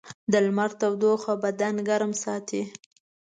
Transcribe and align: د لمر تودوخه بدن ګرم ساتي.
د 0.31 0.33
لمر 0.45 0.71
تودوخه 0.79 1.33
بدن 1.43 1.75
ګرم 1.87 2.11
ساتي. 2.23 2.63